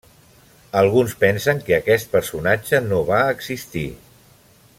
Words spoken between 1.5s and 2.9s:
que aquest personatge